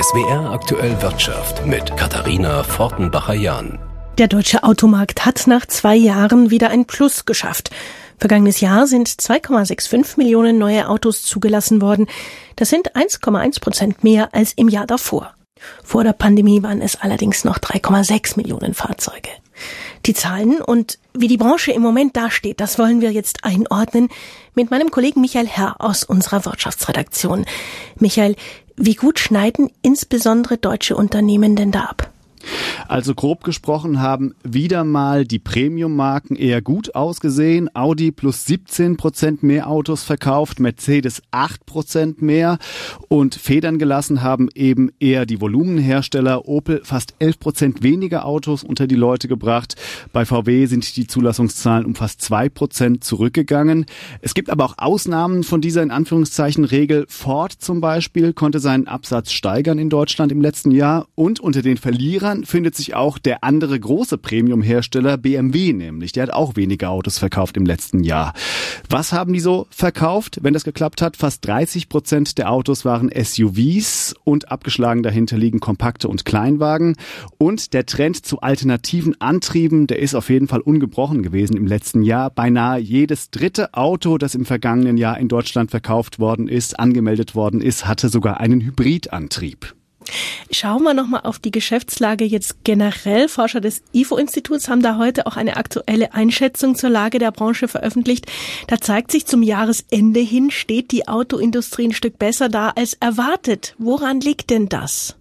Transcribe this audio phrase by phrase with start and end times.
[0.00, 3.80] SWR aktuell Wirtschaft mit Katharina Fortenbacher-Jahn.
[4.16, 7.70] Der deutsche Automarkt hat nach zwei Jahren wieder ein Plus geschafft.
[8.16, 12.06] Vergangenes Jahr sind 2,65 Millionen neue Autos zugelassen worden.
[12.54, 15.34] Das sind 1,1 Prozent mehr als im Jahr davor.
[15.82, 19.30] Vor der Pandemie waren es allerdings noch 3,6 Millionen Fahrzeuge.
[20.06, 24.10] Die Zahlen und wie die Branche im Moment dasteht, das wollen wir jetzt einordnen
[24.54, 27.46] mit meinem Kollegen Michael Herr aus unserer Wirtschaftsredaktion.
[27.98, 28.36] Michael,
[28.78, 32.10] wie gut schneiden insbesondere deutsche Unternehmen denn da ab?
[32.88, 37.68] Also grob gesprochen haben wieder mal die Premium-Marken eher gut ausgesehen.
[37.74, 42.58] Audi plus 17 Prozent mehr Autos verkauft, Mercedes 8 Prozent mehr
[43.08, 46.48] und Federn gelassen haben eben eher die Volumenhersteller.
[46.48, 49.76] Opel fast 11 Prozent weniger Autos unter die Leute gebracht.
[50.12, 53.86] Bei VW sind die Zulassungszahlen um fast 2 Prozent zurückgegangen.
[54.22, 57.06] Es gibt aber auch Ausnahmen von dieser in Anführungszeichen Regel.
[57.08, 61.76] Ford zum Beispiel konnte seinen Absatz steigern in Deutschland im letzten Jahr und unter den
[61.76, 66.12] Verlierern Jahren findet sich auch der andere große Premium-Hersteller BMW nämlich.
[66.12, 68.32] Der hat auch weniger Autos verkauft im letzten Jahr.
[68.88, 71.16] Was haben die so verkauft, wenn das geklappt hat?
[71.16, 76.96] Fast 30 Prozent der Autos waren SUVs und abgeschlagen dahinter liegen kompakte und Kleinwagen.
[77.38, 82.02] Und der Trend zu alternativen Antrieben, der ist auf jeden Fall ungebrochen gewesen im letzten
[82.02, 82.30] Jahr.
[82.30, 87.60] Beinahe jedes dritte Auto, das im vergangenen Jahr in Deutschland verkauft worden ist, angemeldet worden
[87.60, 89.77] ist, hatte sogar einen Hybridantrieb.
[90.50, 93.28] Schauen wir nochmal auf die Geschäftslage jetzt generell.
[93.28, 98.26] Forscher des IFO-Instituts haben da heute auch eine aktuelle Einschätzung zur Lage der Branche veröffentlicht.
[98.66, 103.74] Da zeigt sich zum Jahresende hin, steht die Autoindustrie ein Stück besser da als erwartet.
[103.78, 105.16] Woran liegt denn das?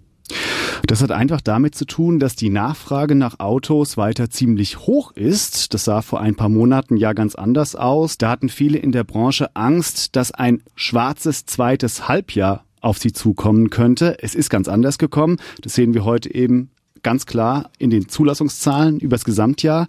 [0.86, 5.74] Das hat einfach damit zu tun, dass die Nachfrage nach Autos weiter ziemlich hoch ist.
[5.74, 8.18] Das sah vor ein paar Monaten ja ganz anders aus.
[8.18, 13.70] Da hatten viele in der Branche Angst, dass ein schwarzes zweites Halbjahr auf sie zukommen
[13.70, 14.18] könnte.
[14.24, 15.38] Es ist ganz anders gekommen.
[15.62, 16.72] Das sehen wir heute eben
[17.04, 19.88] ganz klar in den Zulassungszahlen übers Gesamtjahr.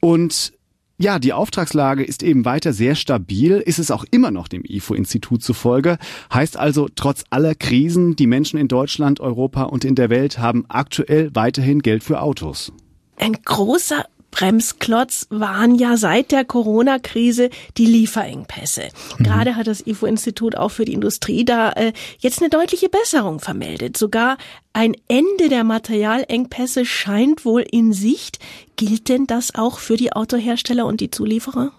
[0.00, 0.52] Und
[1.00, 5.42] ja, die Auftragslage ist eben weiter sehr stabil, ist es auch immer noch dem IFO-Institut
[5.42, 5.98] zufolge.
[6.32, 10.64] Heißt also, trotz aller Krisen, die Menschen in Deutschland, Europa und in der Welt haben
[10.68, 12.72] aktuell weiterhin Geld für Autos.
[13.16, 18.88] Ein großer Bremsklotz waren ja seit der Corona-Krise die Lieferengpässe.
[19.18, 19.24] Mhm.
[19.24, 23.96] Gerade hat das IFO-Institut auch für die Industrie da äh, jetzt eine deutliche Besserung vermeldet.
[23.96, 24.36] Sogar
[24.72, 28.38] ein Ende der Materialengpässe scheint wohl in Sicht.
[28.76, 31.72] Gilt denn das auch für die Autohersteller und die Zulieferer?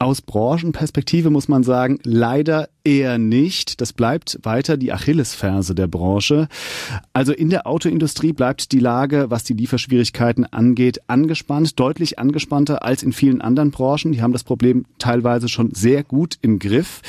[0.00, 3.82] Aus Branchenperspektive muss man sagen, leider eher nicht.
[3.82, 6.48] Das bleibt weiter die Achillesferse der Branche.
[7.12, 13.02] Also in der Autoindustrie bleibt die Lage, was die Lieferschwierigkeiten angeht, angespannt, deutlich angespannter als
[13.02, 14.12] in vielen anderen Branchen.
[14.12, 17.02] Die haben das Problem teilweise schon sehr gut im Griff.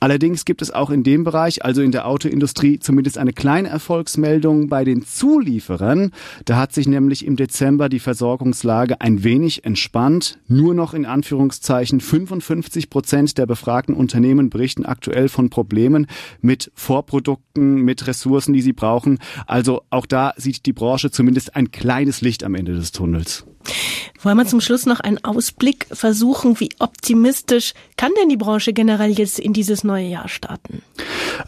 [0.00, 4.68] Allerdings gibt es auch in dem Bereich, also in der Autoindustrie, zumindest eine kleine Erfolgsmeldung
[4.68, 6.12] bei den Zulieferern.
[6.46, 10.38] Da hat sich nämlich im Dezember die Versorgungslage ein wenig entspannt.
[10.48, 16.06] Nur noch in Anführungszeichen 55 Prozent der befragten Unternehmen berichten aktuell von Problemen
[16.40, 19.18] mit Vorprodukten, mit Ressourcen, die sie brauchen.
[19.46, 23.44] Also auch da sieht die Branche zumindest ein kleines Licht am Ende des Tunnels.
[24.22, 29.10] Wollen wir zum Schluss noch einen Ausblick versuchen, wie optimistisch kann denn die Branche generell
[29.10, 30.82] jetzt in dieses neue Jahr starten?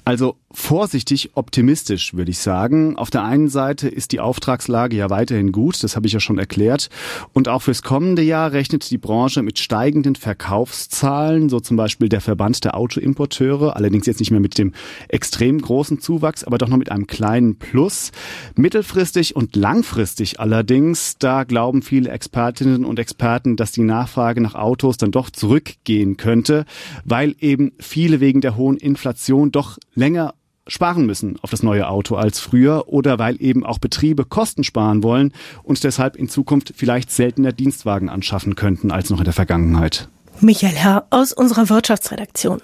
[0.05, 2.97] Also vorsichtig optimistisch, würde ich sagen.
[2.97, 6.39] Auf der einen Seite ist die Auftragslage ja weiterhin gut, das habe ich ja schon
[6.39, 6.91] erklärt.
[7.33, 12.21] Und auch fürs kommende Jahr rechnet die Branche mit steigenden Verkaufszahlen, so zum Beispiel der
[12.21, 14.73] Verband der Autoimporteure, allerdings jetzt nicht mehr mit dem
[15.09, 18.11] extrem großen Zuwachs, aber doch noch mit einem kleinen Plus.
[18.57, 24.97] Mittelfristig und langfristig allerdings, da glauben viele Expertinnen und Experten, dass die Nachfrage nach Autos
[24.97, 26.65] dann doch zurückgehen könnte,
[27.05, 30.35] weil eben viele wegen der hohen Inflation doch länger
[30.67, 35.03] sparen müssen auf das neue Auto als früher oder weil eben auch Betriebe Kosten sparen
[35.03, 35.33] wollen
[35.63, 40.09] und deshalb in Zukunft vielleicht seltener Dienstwagen anschaffen könnten als noch in der Vergangenheit.
[40.41, 42.63] Michael Herr aus unserer Wirtschaftsredaktion.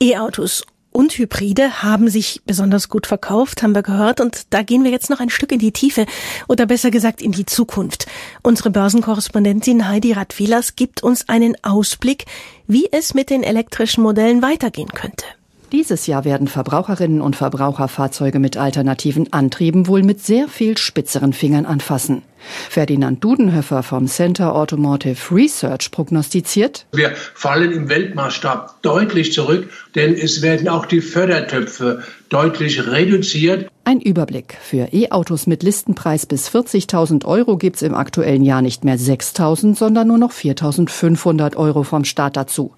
[0.00, 4.20] E-Autos und Hybride haben sich besonders gut verkauft, haben wir gehört.
[4.20, 6.06] Und da gehen wir jetzt noch ein Stück in die Tiefe
[6.48, 8.06] oder besser gesagt in die Zukunft.
[8.42, 12.26] Unsere Börsenkorrespondentin Heidi Radwilas gibt uns einen Ausblick,
[12.66, 15.24] wie es mit den elektrischen Modellen weitergehen könnte.
[15.72, 21.32] Dieses Jahr werden Verbraucherinnen und Verbraucher Fahrzeuge mit alternativen Antrieben wohl mit sehr viel spitzeren
[21.32, 22.22] Fingern anfassen.
[22.68, 30.42] Ferdinand Dudenhöfer vom Center Automotive Research prognostiziert, wir fallen im Weltmaßstab deutlich zurück, denn es
[30.42, 33.68] werden auch die Fördertöpfe deutlich reduziert.
[33.84, 34.56] Ein Überblick.
[34.62, 40.06] Für E-Autos mit Listenpreis bis 40.000 Euro gibt's im aktuellen Jahr nicht mehr 6.000, sondern
[40.06, 42.72] nur noch 4.500 Euro vom Staat dazu.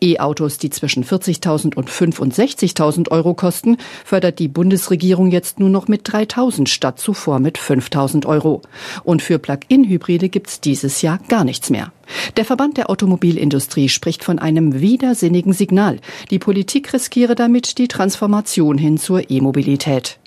[0.00, 6.08] E-Autos, die zwischen 40.000 und 65.000 Euro kosten, fördert die Bundesregierung jetzt nur noch mit
[6.08, 8.62] 3.000 statt zuvor mit 5.000 Euro.
[9.04, 11.92] Und für Plug-in-Hybride gibt's dieses Jahr gar nichts mehr.
[12.36, 15.98] Der Verband der Automobilindustrie spricht von einem widersinnigen Signal.
[16.30, 20.18] Die Politik riskiere damit die Transformation hin zur E-Mobilität.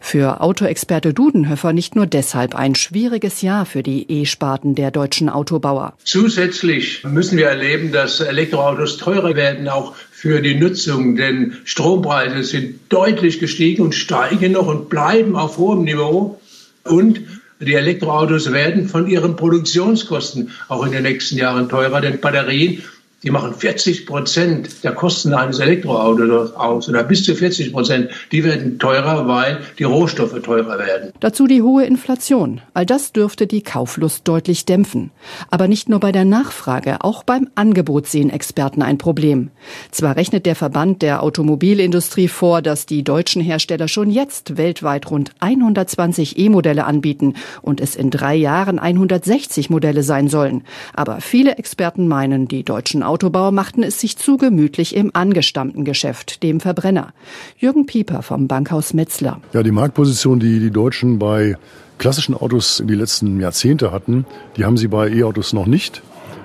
[0.00, 5.94] Für Autoexperte Dudenhöfer nicht nur deshalb ein schwieriges Jahr für die E-Sparten der deutschen Autobauer.
[6.04, 12.80] Zusätzlich müssen wir erleben, dass Elektroautos teurer werden, auch für die Nutzung, denn Strompreise sind
[12.88, 16.40] deutlich gestiegen und steigen noch und bleiben auf hohem Niveau.
[16.84, 17.20] Und
[17.64, 22.82] die Elektroautos werden von ihren Produktionskosten auch in den nächsten Jahren teurer, denn Batterien
[23.22, 28.10] die machen 40 Prozent der Kosten eines Elektroautos aus oder bis zu 40 Prozent.
[28.32, 31.12] Die werden teurer, weil die Rohstoffe teurer werden.
[31.20, 32.60] Dazu die hohe Inflation.
[32.74, 35.10] All das dürfte die Kauflust deutlich dämpfen.
[35.50, 39.50] Aber nicht nur bei der Nachfrage, auch beim Angebot sehen Experten ein Problem.
[39.90, 45.30] Zwar rechnet der Verband der Automobilindustrie vor, dass die deutschen Hersteller schon jetzt weltweit rund
[45.40, 50.64] 120 E-Modelle anbieten und es in drei Jahren 160 Modelle sein sollen.
[50.94, 56.42] Aber viele Experten meinen, die deutschen Autobauer machten es sich zu gemütlich im angestammten Geschäft,
[56.42, 57.12] dem Verbrenner.
[57.58, 59.38] Jürgen Pieper vom Bankhaus Metzler.
[59.52, 61.58] Ja, die Marktposition, die die Deutschen bei
[61.98, 64.24] klassischen Autos in die letzten Jahrzehnte hatten,
[64.56, 66.00] die haben sie bei E-Autos noch nicht.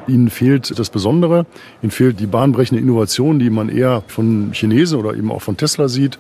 [0.10, 1.46] Ihnen fehlt das Besondere,
[1.82, 5.88] ihnen fehlt die bahnbrechende Innovation, die man eher von Chinesen oder eben auch von Tesla
[5.88, 6.20] sieht.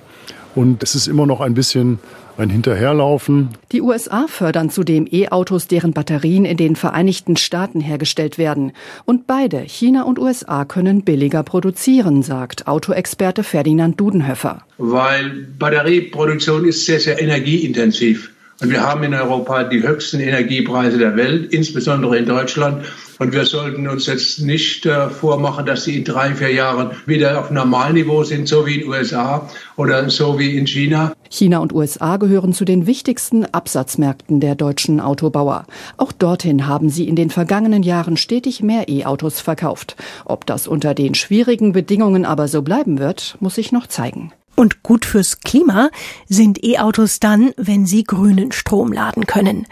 [0.55, 1.99] Und es ist immer noch ein bisschen
[2.39, 3.49] ein Hinterherlaufen.
[3.71, 8.71] Die USA fördern zudem E-Autos, deren Batterien in den Vereinigten Staaten hergestellt werden.
[9.05, 14.63] Und beide, China und USA, können billiger produzieren, sagt Autoexperte Ferdinand Dudenhöfer.
[14.77, 18.31] Weil Batterieproduktion ist sehr, sehr energieintensiv.
[18.59, 22.85] Und wir haben in Europa die höchsten Energiepreise der Welt, insbesondere in Deutschland.
[23.19, 27.39] Und wir sollten uns jetzt nicht äh, vormachen, dass sie in drei, vier Jahren wieder
[27.39, 31.13] auf Normalniveau sind, so wie in den USA oder so wie in China.
[31.29, 35.65] China und USA gehören zu den wichtigsten Absatzmärkten der deutschen Autobauer.
[35.97, 39.95] Auch dorthin haben sie in den vergangenen Jahren stetig mehr E-Autos verkauft.
[40.25, 44.31] Ob das unter den schwierigen Bedingungen aber so bleiben wird, muss sich noch zeigen.
[44.57, 45.91] Und gut fürs Klima
[46.27, 49.67] sind E-Autos dann, wenn sie grünen Strom laden können.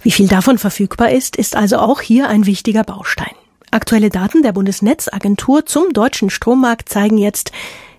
[0.00, 3.34] Wie viel davon verfügbar ist, ist also auch hier ein wichtiger Baustein.
[3.70, 7.52] Aktuelle Daten der Bundesnetzagentur zum deutschen Strommarkt zeigen jetzt,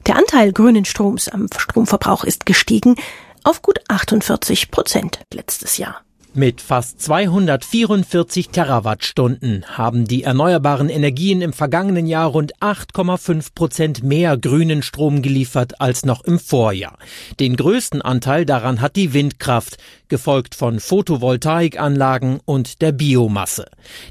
[0.07, 2.95] der Anteil grünen Stroms am Stromverbrauch ist gestiegen
[3.43, 6.04] auf gut 48 Prozent letztes Jahr.
[6.37, 14.37] Mit fast 244 Terawattstunden haben die erneuerbaren Energien im vergangenen Jahr rund 8,5 Prozent mehr
[14.37, 16.97] grünen Strom geliefert als noch im Vorjahr.
[17.39, 19.77] Den größten Anteil daran hat die Windkraft,
[20.07, 23.65] gefolgt von Photovoltaikanlagen und der Biomasse.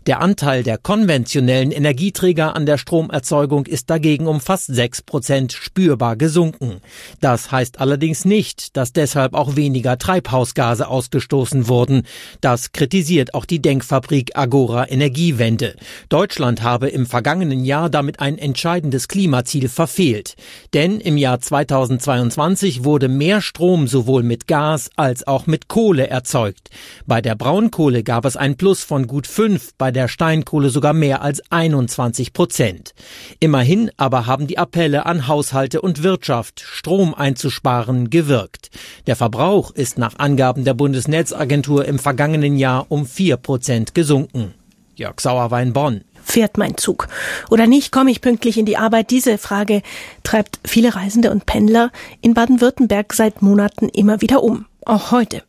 [0.06, 6.16] Der Anteil der konventionellen Energieträger an der Stromerzeugung ist dagegen um fast 6 Prozent spürbar
[6.16, 6.80] gesunken.
[7.20, 12.04] Das heißt allerdings nicht, dass deshalb auch weniger Treibhausgase ausgestoßen wurden.
[12.40, 15.76] Das kritisiert auch die Denkfabrik Agora Energiewende.
[16.08, 20.34] Deutschland habe im vergangenen Jahr damit ein entscheidendes Klimaziel verfehlt.
[20.72, 26.70] Denn im Jahr 2022 wurde mehr Strom sowohl mit Gas als auch mit Kohle erzeugt.
[27.06, 31.22] Bei der Braunkohle gab es ein Plus von gut fünf, bei der Steinkohle sogar mehr
[31.22, 32.94] als 21 Prozent.
[33.40, 38.70] Immerhin aber haben die Appelle an Haushalte und Wirtschaft, Strom einzusparen, gewirkt.
[39.06, 44.54] Der Verbrauch ist nach Angaben der Bundesnetzagentur im vergangenen Jahr um vier Prozent gesunken.
[44.94, 46.02] Jörg Sauerwein Bonn.
[46.22, 47.08] Fährt mein Zug?
[47.50, 47.92] Oder nicht?
[47.92, 49.10] Komme ich pünktlich in die Arbeit?
[49.10, 49.82] Diese Frage
[50.22, 54.66] treibt viele Reisende und Pendler in Baden-Württemberg seit Monaten immer wieder um.
[54.86, 55.42] Auch heute.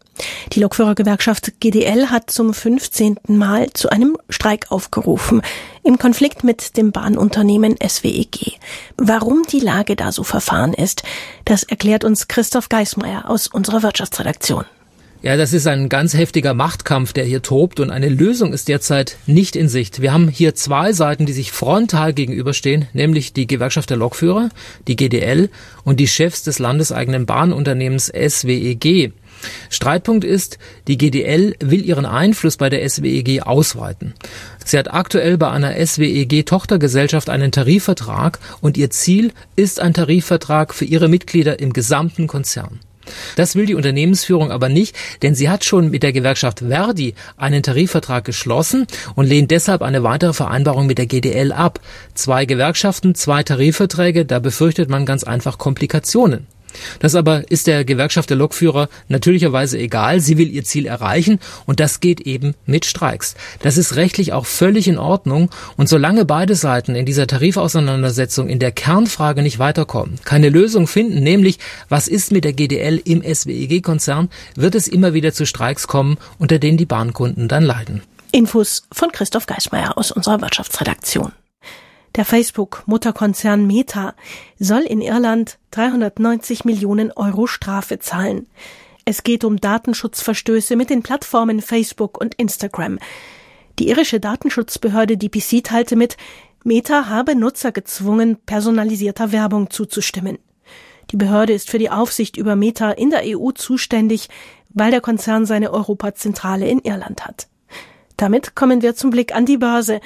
[0.54, 3.18] Die Lokführergewerkschaft GDL hat zum 15.
[3.28, 5.42] Mal zu einem Streik aufgerufen,
[5.84, 8.60] im Konflikt mit dem Bahnunternehmen SWEG.
[8.96, 11.04] Warum die Lage da so verfahren ist,
[11.44, 14.64] das erklärt uns Christoph Geismeier aus unserer Wirtschaftsredaktion.
[15.22, 19.17] Ja, das ist ein ganz heftiger Machtkampf, der hier tobt und eine Lösung ist derzeit
[19.25, 20.01] nicht in Sicht.
[20.01, 24.50] Wir haben hier zwei Seiten, die sich frontal gegenüberstehen, nämlich die Gewerkschaft der Lokführer,
[24.88, 25.50] die GDL
[25.84, 29.13] und die Chefs des landeseigenen Bahnunternehmens SWEG.
[29.69, 34.13] Streitpunkt ist, die GDL will ihren Einfluss bei der SWEG ausweiten.
[34.63, 40.86] Sie hat aktuell bei einer SWEG-Tochtergesellschaft einen Tarifvertrag und ihr Ziel ist ein Tarifvertrag für
[40.86, 42.79] ihre Mitglieder im gesamten Konzern.
[43.36, 47.64] Das will die Unternehmensführung aber nicht, denn sie hat schon mit der Gewerkschaft Verdi einen
[47.64, 51.80] Tarifvertrag geschlossen und lehnt deshalb eine weitere Vereinbarung mit der GDL ab.
[52.14, 56.48] Zwei Gewerkschaften, zwei Tarifverträge, da befürchtet man ganz einfach Komplikationen.
[57.00, 60.20] Das aber ist der Gewerkschaft der Lokführer natürlicherweise egal.
[60.20, 63.36] Sie will ihr Ziel erreichen und das geht eben mit Streiks.
[63.60, 68.60] Das ist rechtlich auch völlig in Ordnung und solange beide Seiten in dieser Tarifauseinandersetzung in
[68.60, 74.29] der Kernfrage nicht weiterkommen, keine Lösung finden, nämlich was ist mit der GDL im SWEG-Konzern,
[74.55, 78.01] wird es immer wieder zu Streiks kommen, unter denen die Bahnkunden dann leiden.
[78.32, 81.32] Infos von Christoph Geismeier aus unserer Wirtschaftsredaktion.
[82.15, 84.15] Der Facebook-Mutterkonzern Meta
[84.57, 88.48] soll in Irland 390 Millionen Euro Strafe zahlen.
[89.03, 93.00] Es geht um Datenschutzverstöße mit den Plattformen Facebook und Instagram.
[93.79, 96.15] Die irische Datenschutzbehörde DPC teilte mit,
[96.63, 100.39] Meta habe Nutzer gezwungen, personalisierter Werbung zuzustimmen.
[101.12, 104.29] Die Behörde ist für die Aufsicht über Meta in der EU zuständig,
[104.69, 107.48] weil der Konzern seine Europazentrale in Irland hat.
[108.17, 110.00] Damit kommen wir zum Blick an die Börse.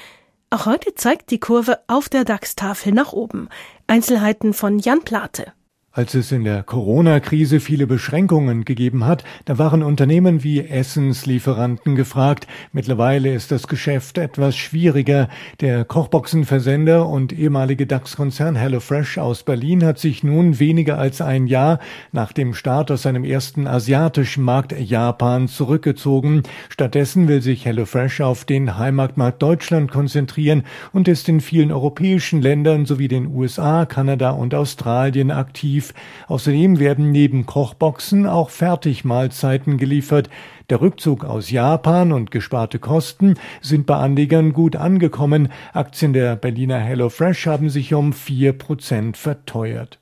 [0.51, 3.49] Auch heute zeigt die Kurve auf der DAX-Tafel nach oben.
[3.85, 5.53] Einzelheiten von Jan Plate.
[5.91, 12.45] Als es in der Corona-Krise viele Beschränkungen gegeben hat, da waren Unternehmen wie Essenslieferanten gefragt.
[12.71, 15.29] Mittlerweile ist das Geschäft etwas schwieriger.
[15.61, 21.79] Der Kochboxenversender und ehemalige DAX-Konzern HelloFresh aus Berlin hat sich nun weniger als ein Jahr
[22.11, 26.43] nach dem Start aus seinem ersten asiatischen Markt Japan zurückgezogen.
[26.69, 32.85] Stattdessen will sich HelloFresh auf den Heimatmarkt Deutschland konzentrieren und ist in vielen europäischen Ländern
[32.85, 35.93] sowie den USA, Kanada und Australien aktiv aktiv.
[36.27, 40.29] Außerdem werden neben Kochboxen auch Fertigmahlzeiten geliefert.
[40.69, 45.49] Der Rückzug aus Japan und gesparte Kosten sind bei Anlegern gut angekommen.
[45.73, 49.99] Aktien der Berliner HelloFresh haben sich um vier Prozent verteuert.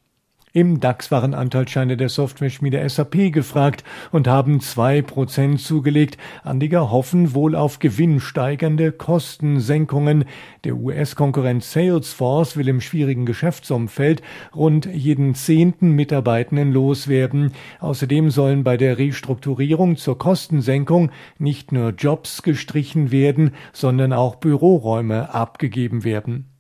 [0.58, 6.18] Im DAX waren Anteilsscheine der Software-Schmiede SAP gefragt und haben zwei Prozent zugelegt.
[6.44, 10.26] Anleger hoffen wohl auf gewinnsteigernde Kostensenkungen.
[10.64, 14.24] Der US-Konkurrent Salesforce will im schwierigen Geschäftsumfeld
[14.56, 17.52] rund jeden zehnten Mitarbeitenden loswerden.
[17.80, 25.36] Außerdem sollen bei der Restrukturierung zur Kostensenkung nicht nur Jobs gestrichen werden, sondern auch Büroräume
[25.36, 26.57] abgegeben werden.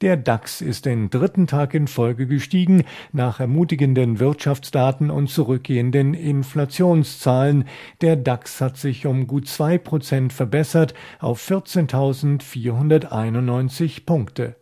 [0.00, 7.64] Der DAX ist den dritten Tag in Folge gestiegen, nach ermutigenden Wirtschaftsdaten und zurückgehenden Inflationszahlen.
[8.00, 14.54] Der DAX hat sich um gut zwei Prozent verbessert auf 14.491 Punkte.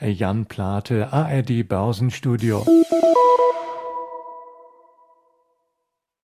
[0.00, 2.64] Jan Plate, ARD Börsenstudio.